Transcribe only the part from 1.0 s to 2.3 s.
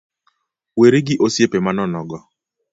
gi osiepe manono go